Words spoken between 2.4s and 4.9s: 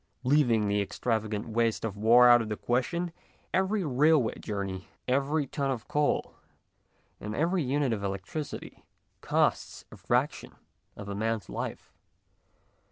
of the question, every rail way journey,